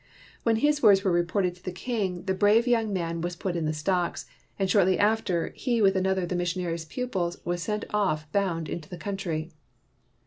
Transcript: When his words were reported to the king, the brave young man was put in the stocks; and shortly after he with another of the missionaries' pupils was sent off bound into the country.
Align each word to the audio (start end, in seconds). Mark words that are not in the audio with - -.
When 0.41 0.55
his 0.55 0.81
words 0.81 1.03
were 1.03 1.11
reported 1.11 1.53
to 1.53 1.63
the 1.63 1.71
king, 1.71 2.23
the 2.23 2.33
brave 2.33 2.65
young 2.65 2.91
man 2.91 3.21
was 3.21 3.35
put 3.35 3.55
in 3.55 3.65
the 3.65 3.71
stocks; 3.71 4.25
and 4.57 4.67
shortly 4.67 4.97
after 4.97 5.49
he 5.49 5.79
with 5.79 5.95
another 5.95 6.23
of 6.23 6.29
the 6.29 6.35
missionaries' 6.35 6.85
pupils 6.85 7.37
was 7.45 7.61
sent 7.61 7.85
off 7.91 8.25
bound 8.31 8.67
into 8.67 8.89
the 8.89 8.97
country. 8.97 9.51